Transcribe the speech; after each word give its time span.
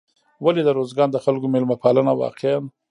ولې 0.43 0.61
د 0.65 0.69
روزګان 0.79 1.09
د 1.11 1.17
خلکو 1.23 1.47
میلمه 1.53 1.75
پالنه 1.83 2.13
واقعا 2.21 2.57